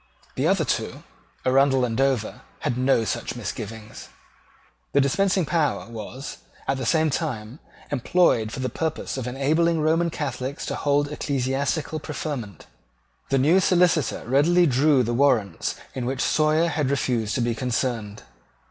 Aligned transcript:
The 0.33 0.47
other 0.47 0.65
two, 0.65 1.03
Arundell 1.45 1.85
and 1.85 1.95
Dover, 1.95 2.41
had 2.61 2.75
no 2.75 3.03
such 3.05 3.35
misgivings. 3.35 4.09
The 4.93 4.99
dispensing 4.99 5.45
power 5.45 5.87
was, 5.91 6.37
at 6.67 6.77
the 6.77 6.87
same 6.87 7.11
time, 7.11 7.59
employed 7.91 8.51
for 8.51 8.61
the 8.61 8.67
purpose 8.69 9.15
of 9.15 9.27
enabling 9.27 9.79
Roman 9.81 10.09
Catholics 10.09 10.65
to 10.65 10.75
hold 10.75 11.11
ecclesiastical 11.11 11.99
preferment. 11.99 12.65
The 13.29 13.37
new 13.37 13.59
Solicitor 13.59 14.23
readily 14.27 14.65
drew 14.65 15.03
the 15.03 15.13
warrants 15.13 15.75
in 15.93 16.07
which 16.07 16.21
Sawyer 16.21 16.69
had 16.69 16.89
refused 16.89 17.35
to 17.35 17.41
be 17.41 17.53
concerned. 17.53 18.23